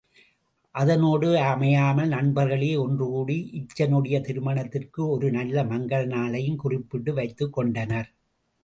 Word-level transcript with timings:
அதனோடு 0.75 1.27
அமையாமல் 1.49 2.07
நண்பர்களே 2.07 2.71
ஒன்றுகூடி 2.77 3.37
இசைச்சனுடைய 3.59 4.19
திருமணத்திற்கு 4.21 5.01
ஒரு 5.09 5.29
நல்ல 5.31 5.65
மங்கல 5.65 6.11
நாளையும் 6.17 6.61
குறிப்பிட்டு 6.65 7.13
வைத்துக் 7.13 7.53
கொண்டனர். 7.53 8.09